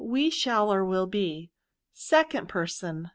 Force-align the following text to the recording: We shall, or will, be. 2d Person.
We 0.03 0.31
shall, 0.31 0.73
or 0.73 0.83
will, 0.83 1.05
be. 1.05 1.51
2d 1.95 2.47
Person. 2.47 3.09